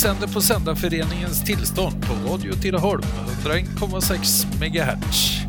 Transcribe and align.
sänder 0.00 0.26
på 0.28 0.40
Sändarföreningens 0.40 1.44
tillstånd 1.44 2.06
på 2.06 2.32
Radio 2.32 2.52
Tidaholm, 2.52 3.02
101,6 3.44 4.46
MHz. 4.60 5.39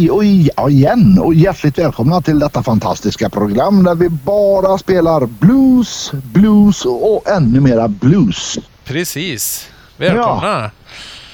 Hej 0.00 0.10
och 0.10 0.24
ja, 0.24 0.70
igen 0.70 1.18
och 1.20 1.34
hjärtligt 1.34 1.78
välkomna 1.78 2.20
till 2.20 2.38
detta 2.38 2.62
fantastiska 2.62 3.30
program 3.30 3.84
där 3.84 3.94
vi 3.94 4.08
bara 4.08 4.78
spelar 4.78 5.26
blues, 5.26 6.12
blues 6.12 6.84
och 6.84 7.28
ännu 7.28 7.60
mera 7.60 7.88
blues. 7.88 8.58
Precis. 8.84 9.70
Välkomna! 9.96 10.70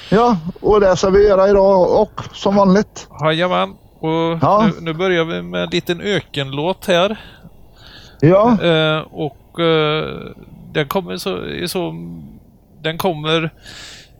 Ja, 0.09 0.37
och 0.61 0.79
det 0.81 0.97
ska 0.97 1.09
vi 1.09 1.27
göra 1.27 1.49
idag 1.49 2.01
och 2.01 2.21
som 2.33 2.55
vanligt. 2.55 3.07
Jajamän. 3.23 3.69
Och 3.99 4.37
Ja. 4.41 4.65
nu, 4.65 4.81
nu 4.81 4.93
börjar 4.93 5.25
vi 5.25 5.41
med 5.41 5.63
en 5.63 5.69
liten 5.69 6.01
ökenlåt 6.01 6.85
här. 6.87 7.19
Ja, 8.21 8.63
Eh, 8.63 8.99
och 8.99 9.59
eh, 9.59 10.05
den 10.73 10.87
kommer 10.87 11.17
så, 11.17 11.39
så... 11.67 11.93
Den 12.83 12.97
kommer 12.97 13.53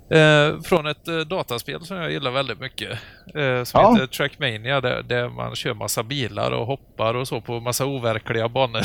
eh, 0.10 0.62
från 0.62 0.88
ett 0.88 1.08
eh, 1.08 1.18
dataspel 1.20 1.86
som 1.86 1.98
jag 1.98 2.12
gillar 2.12 2.32
väldigt 2.32 2.60
mycket. 2.60 2.92
Eh, 3.36 3.64
som 3.64 3.82
Ja. 3.82 3.94
heter 3.94 4.08
Trackmania 4.08 4.82
där, 4.82 5.04
där 5.04 5.30
man 5.30 5.56
kör 5.56 5.74
massa 5.74 6.04
bilar 6.04 6.52
och 6.52 6.66
hoppar 6.66 7.14
och 7.14 7.28
så 7.28 7.42
på 7.42 7.60
massa 7.60 7.86
overkliga 7.86 8.50
banor. 8.50 8.82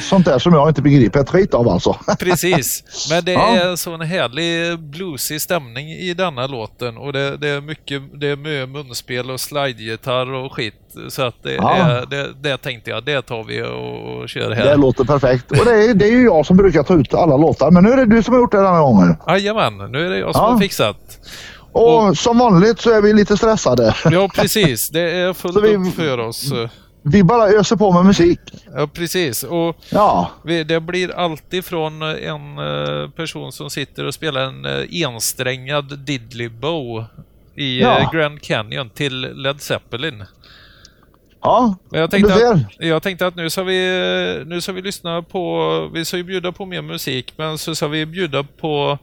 sånt 0.00 0.24
där 0.24 0.38
som 0.38 0.54
jag 0.54 0.68
inte 0.68 0.82
begriper 0.82 1.20
ett 1.20 1.30
skit 1.30 1.54
av 1.54 1.68
alltså. 1.68 1.96
Precis, 2.20 2.84
men 3.10 3.24
det 3.24 3.32
Ja. 3.44 3.56
är 3.56 3.66
en 3.68 3.76
sån 3.76 4.00
härlig 4.00 4.78
bluesig 4.78 5.40
stämning 5.40 5.88
i 5.90 6.14
denna 6.14 6.46
låten 6.46 6.96
och 6.96 7.12
det, 7.12 7.36
det 7.36 7.48
är 7.48 7.60
mycket, 7.60 8.02
det 8.20 8.28
är 8.28 8.36
mycket 8.36 8.68
munspel 8.68 9.30
och 9.30 9.40
slidegitarr 9.40 10.32
och 10.32 10.52
skit. 10.52 10.74
Så 11.08 11.22
att 11.22 11.42
det, 11.42 11.52
Ja. 11.54 11.74
är, 11.76 12.06
det, 12.10 12.28
det 12.40 12.56
tänkte 12.56 12.90
jag, 12.90 13.04
det 13.04 13.22
tar 13.22 13.44
vi 13.44 13.62
och, 13.62 14.16
och 14.22 14.28
kör 14.28 14.48
Det 14.50 14.54
här. 14.56 14.76
låter 14.76 15.04
perfekt. 15.04 15.50
Och 15.50 15.64
det 15.64 15.84
är, 15.90 15.94
det 15.94 16.04
är 16.04 16.10
ju 16.12 16.24
jag 16.24 16.46
som 16.46 16.56
brukar 16.56 16.82
ta 16.82 16.94
ut 16.94 17.14
alla 17.14 17.36
låtar 17.36 17.70
men 17.70 17.84
nu 17.84 17.90
är 17.90 17.96
det 17.96 18.06
du 18.06 18.22
som 18.22 18.34
har 18.34 18.40
gjort 18.40 18.52
det 18.52 18.58
denna 18.58 18.80
gången. 18.80 19.16
Jajamän, 19.28 19.78
nu 19.92 20.06
är 20.06 20.10
det 20.10 20.18
jag 20.18 20.34
som 20.34 20.44
Ja. 20.44 20.50
har 20.52 20.58
fixat. 20.58 21.18
Och 21.72 22.18
som 22.18 22.38
vanligt 22.38 22.80
så 22.80 22.90
är 22.90 23.02
vi 23.02 23.12
lite 23.12 23.36
stressade. 23.36 23.94
Ja, 24.10 24.28
precis. 24.34 24.88
Det 24.90 25.00
är 25.10 25.32
fullt 25.32 25.64
vi- 25.64 25.76
upp 25.76 25.94
för 25.94 26.18
oss. 26.18 26.52
Vi 27.06 27.22
bara 27.22 27.48
öser 27.48 27.76
på 27.76 27.92
med 27.92 28.04
musik. 28.04 28.40
Ja, 28.74 28.86
precis. 28.86 29.42
Och 29.42 29.76
Ja, 29.90 30.30
vi, 30.44 30.64
det 30.64 30.80
blir 30.80 31.14
alltid 31.18 31.64
från 31.64 32.02
en 32.02 32.58
eh, 32.58 33.10
person 33.10 33.52
som 33.52 33.70
sitter 33.70 34.04
och 34.06 34.14
spelar 34.14 34.40
en 34.40 34.64
eh, 34.64 35.02
ensträngad 35.02 35.98
diddley 35.98 36.48
bow 36.48 37.04
i 37.56 37.80
Ja. 37.80 37.98
eh, 37.98 38.10
Grand 38.12 38.42
Canyon 38.42 38.90
till 38.90 39.20
Led 39.20 39.60
Zeppelin. 39.60 40.24
Ja. 41.44 41.76
Men 41.90 42.00
jag 42.00 42.10
tänkte, 42.10 42.34
att, 42.50 42.60
jag 42.78 43.02
tänkte 43.02 43.26
att 43.26 43.36
nu 43.36 43.50
ska 43.50 43.62
vi, 43.62 44.42
nu 44.46 44.60
ska 44.60 44.72
vi 44.72 44.82
lyssna 44.82 45.22
på, 45.22 45.90
vi 45.92 46.04
ska 46.04 46.16
ju 46.16 46.24
bjuda 46.24 46.52
på 46.52 46.66
mer 46.66 46.82
musik, 46.82 47.32
men 47.36 47.58
så 47.58 47.74
ska 47.74 47.88
vi 47.88 48.06
bjuda 48.06 48.44
på, 48.60 48.98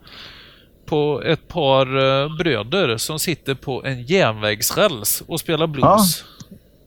på 0.86 1.22
ett 1.26 1.48
par 1.48 1.86
eh, 1.98 2.38
bröder 2.38 2.98
som 2.98 3.20
sitter 3.20 3.56
på 3.56 3.84
en 3.86 4.04
järnvägsräls 4.04 5.24
och 5.28 5.40
spelar 5.40 5.68
blues. 5.68 6.24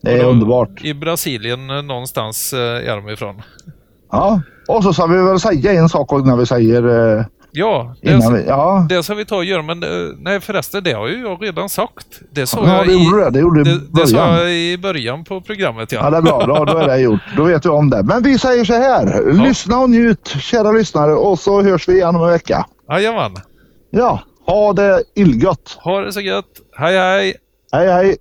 Det 0.01 0.11
är 0.11 0.23
då- 0.23 0.29
underbart. 0.29 0.69
I 0.81 0.93
Brasilien 0.93 1.69
eh, 1.69 1.81
någonstans 1.81 2.53
eh, 2.53 2.89
är 2.89 2.95
de 2.95 3.09
ifrån. 3.09 3.41
Ja. 4.11 4.41
Och 4.67 4.83
så 4.83 4.93
ska 4.93 5.05
vi 5.05 5.17
väl 5.17 5.39
säga 5.39 5.73
en 5.73 5.89
sak 5.89 6.11
när 6.25 6.35
vi 6.35 6.45
säger... 6.45 7.25
Ja, 7.55 7.95
det, 8.01 8.11
innan 8.11 8.33
vi, 8.33 8.45
ja. 8.47 8.85
det 8.89 9.03
ska 9.03 9.13
vi 9.13 9.25
ta 9.25 9.35
och 9.35 9.45
göra, 9.45 9.61
men 9.61 9.83
eh, 9.83 9.89
nej 10.17 10.39
förresten, 10.39 10.83
det 10.83 10.93
har 10.93 11.07
ju 11.07 11.21
jag 11.21 11.43
redan 11.43 11.69
sagt. 11.69 12.07
Det 12.31 12.47
sa 12.47 12.59
ja, 12.67 12.77
jag 12.77 12.87
det 12.87 12.93
i, 12.93 13.03
gjorde 13.05 13.23
det. 13.23 13.29
Det 13.29 13.39
gjorde 13.39 13.63
du 13.63 13.71
i 13.71 13.73
det, 13.73 14.01
det 14.01 14.07
sa 14.07 14.17
början. 14.17 14.37
jag 14.39 14.51
i 14.53 14.77
början 14.77 15.23
på 15.23 15.41
programmet. 15.41 15.91
Ja, 15.91 15.99
Ja. 16.03 16.09
det 16.09 16.17
är 16.17 16.21
bra. 16.21 16.45
Då, 16.45 16.65
då 16.65 16.77
är 16.77 16.87
det 16.87 16.97
gjort. 16.99 17.19
Då 17.37 17.43
vet 17.43 17.63
du 17.63 17.69
om 17.69 17.89
det. 17.89 18.03
Men 18.03 18.23
vi 18.23 18.37
säger 18.39 18.65
så 18.65 18.73
här. 18.73 19.33
Lyssna 19.33 19.79
och 19.79 19.89
njut, 19.89 20.27
kära 20.27 20.71
lyssnare. 20.71 21.13
Och 21.13 21.39
så 21.39 21.61
hörs 21.61 21.87
vi 21.89 21.93
igen 21.93 22.15
om 22.15 22.23
en 22.23 22.29
vecka. 22.29 22.65
Jajamän. 22.89 23.31
Ja, 23.89 24.19
ha 24.45 24.73
det 24.73 25.03
illgött. 25.15 25.77
Ha 25.83 26.01
det 26.01 26.11
så 26.13 26.21
gött. 26.21 26.45
Hej 26.77 26.97
hej! 26.97 27.35
Hej, 27.71 27.87
hej. 27.91 28.15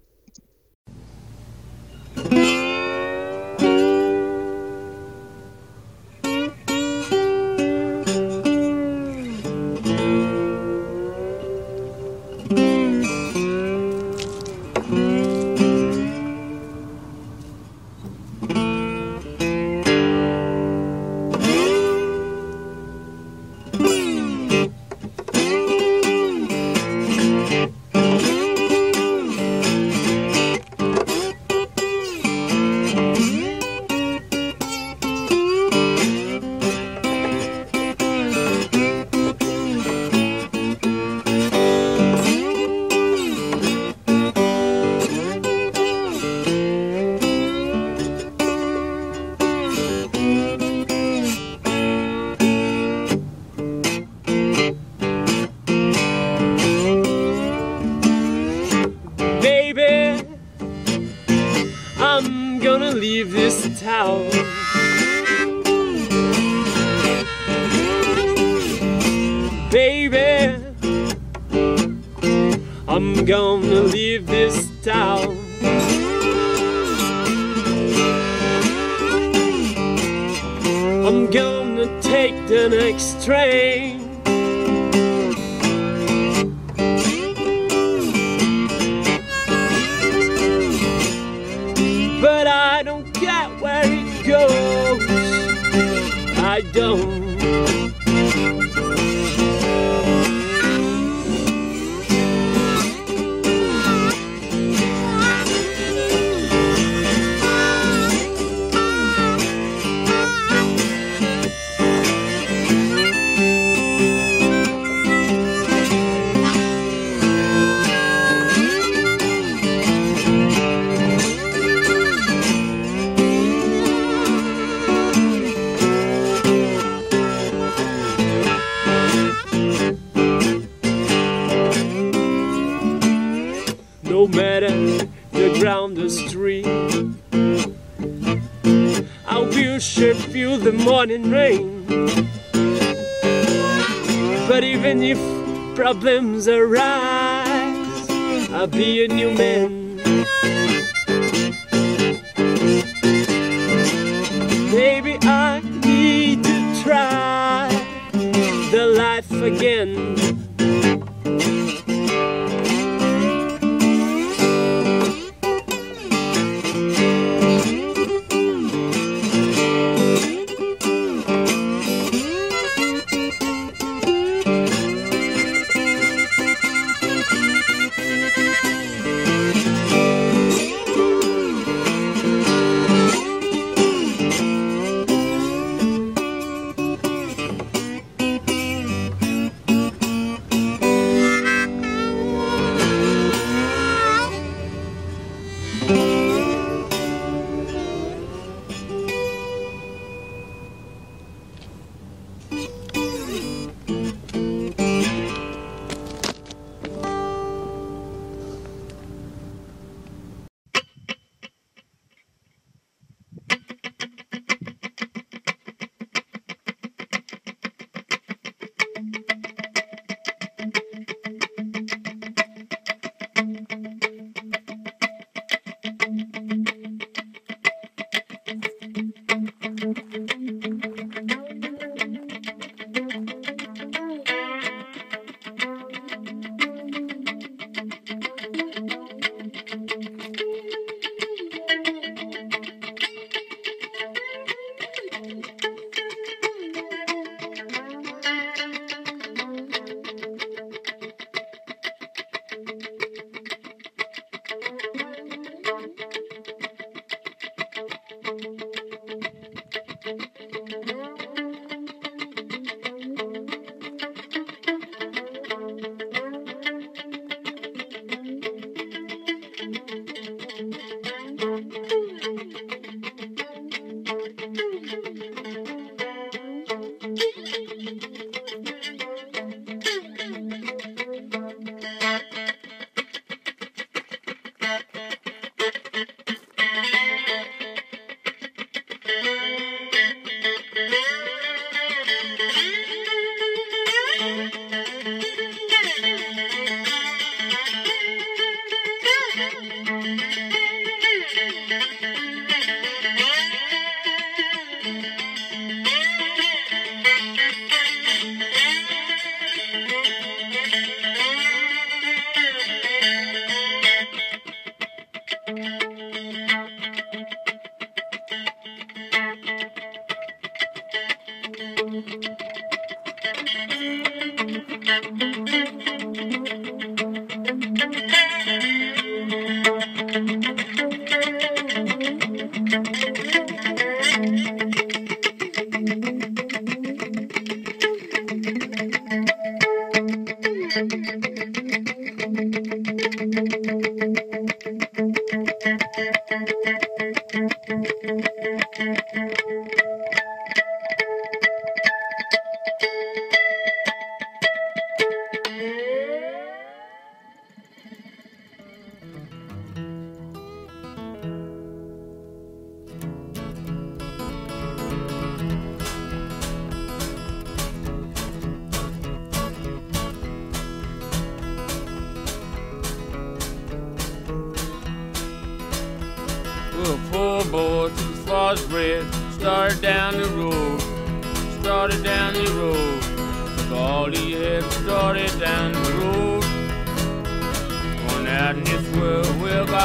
Problems 145.94 146.48
arise, 146.48 148.10
I'll 148.51 148.67
be 148.67 149.05
a 149.05 149.08
new 149.08 149.31
man. 149.31 149.54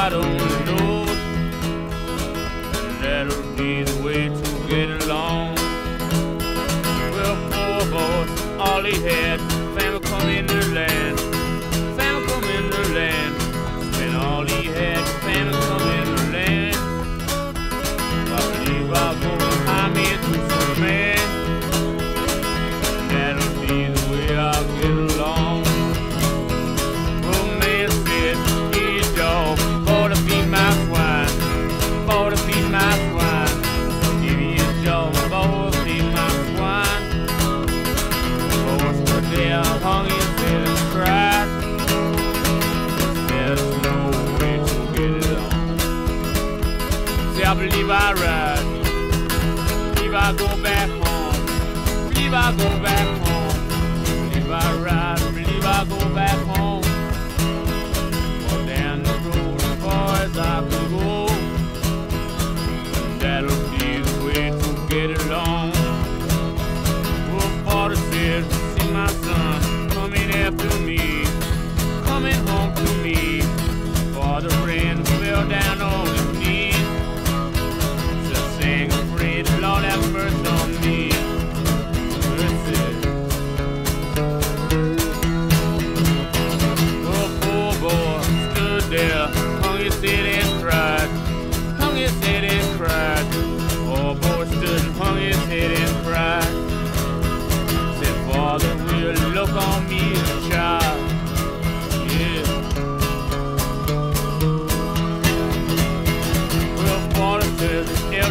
I 0.10 0.12
don't. 0.12 0.26
And 2.84 3.04
that'll 3.04 3.44
be 3.56 3.84
the 3.84 4.04
way 4.04 4.30
to 4.30 4.68
get 4.68 4.90
along. 5.04 5.54
Well, 7.14 7.36
poor 7.52 7.82
boy, 7.92 8.26
all 8.60 8.84
he 8.84 8.96
had. 9.04 9.29
I 52.42 52.52
go 52.56 52.70
back 52.82 53.08
home. 53.28 54.30
believe 54.30 54.50
I 54.50 54.74
ride, 54.82 55.20
believe 55.34 55.66
I 55.66 55.86
go 55.90 56.16
back. 56.16 56.19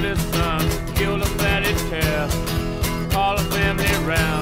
his 0.09 0.21
sons, 0.33 0.75
kill 0.95 1.19
the 1.19 1.27
at 1.45 1.63
his 1.65 1.83
call 3.11 3.37
family 3.37 4.07
round. 4.07 4.38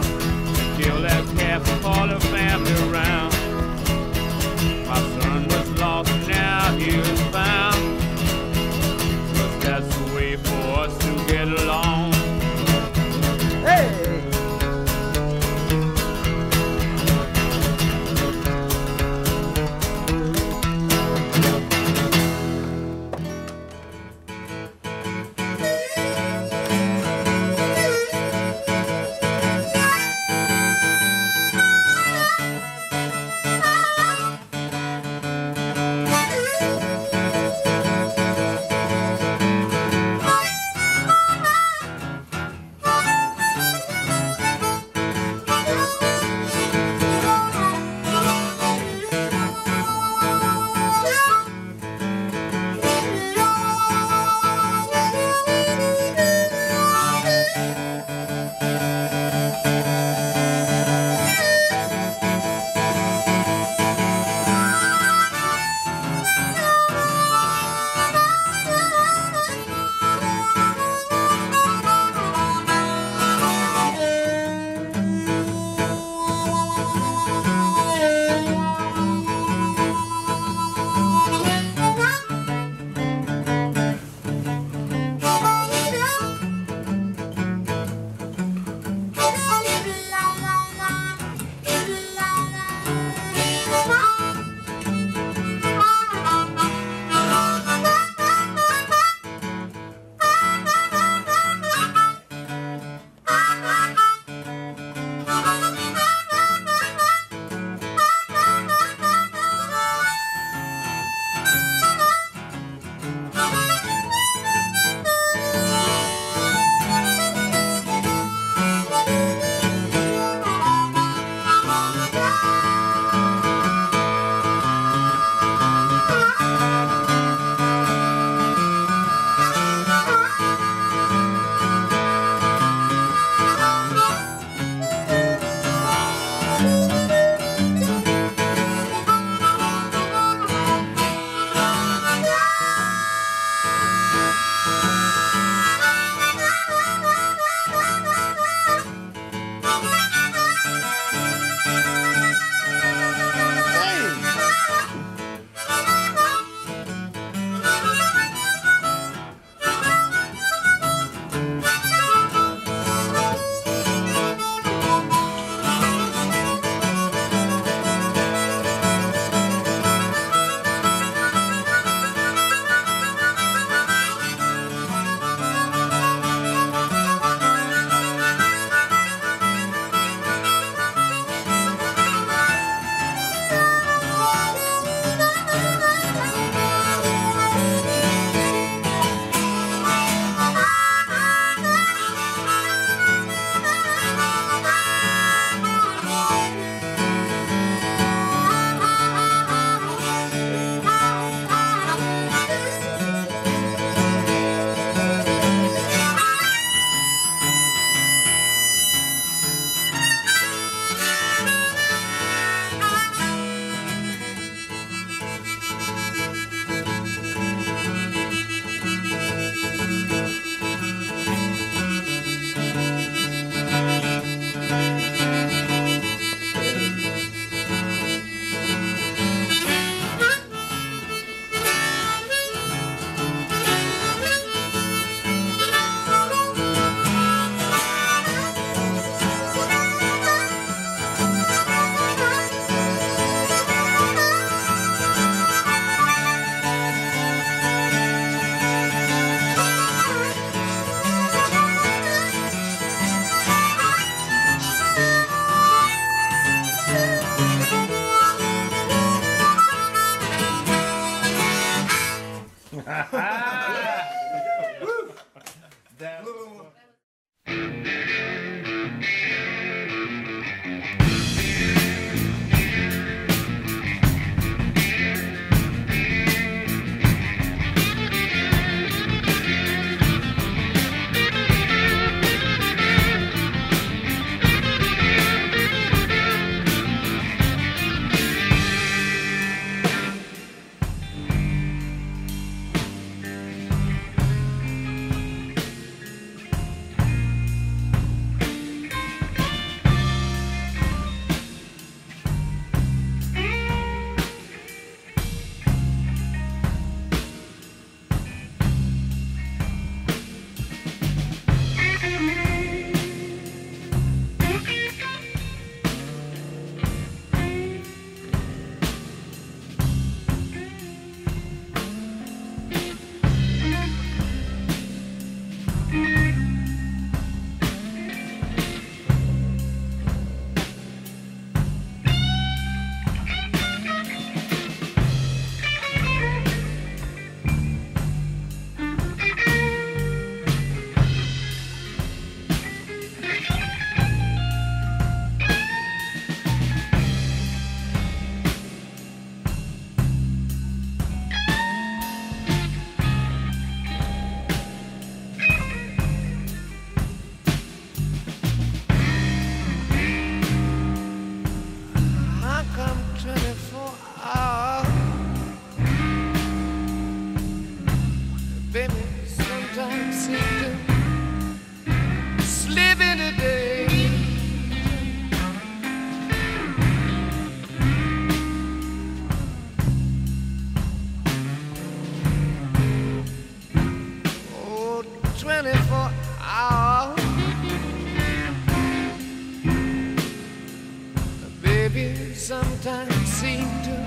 sometimes 392.62 393.14
seem 393.26 393.68
to 393.82 394.05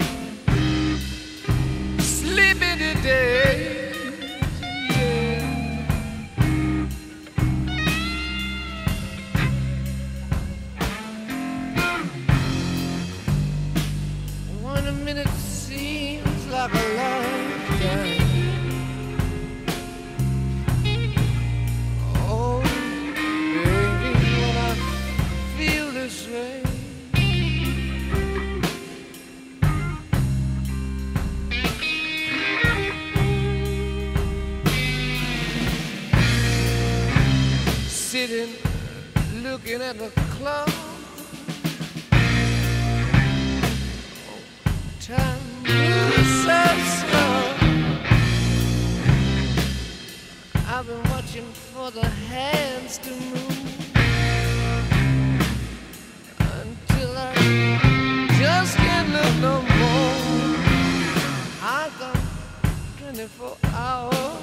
I've 50.80 50.88
been 50.88 51.04
watching 51.12 51.44
for 51.74 51.92
the 51.92 52.06
hands 52.06 53.00
to 53.00 53.10
move 53.10 53.86
until 56.40 57.18
I 57.18 57.34
just 58.40 58.78
can't 58.78 59.10
look 59.10 59.36
no 59.42 59.62
more. 59.62 60.56
I 61.62 61.92
got 62.00 62.18
24 62.98 63.58
hours, 63.74 64.38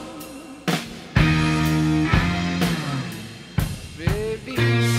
baby. 3.96 4.95